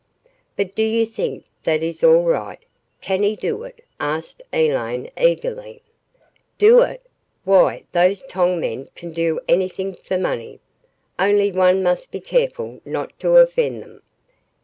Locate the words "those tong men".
7.91-8.89